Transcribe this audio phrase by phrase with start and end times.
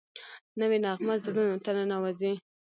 [0.59, 2.33] نوې نغمه زړونو ته ننوځي